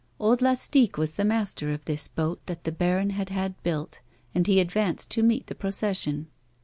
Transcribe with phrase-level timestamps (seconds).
[0.19, 4.01] Old Lastique was the master of this boat that the baron had had built,
[4.33, 6.25] and he advanced to meet the procession.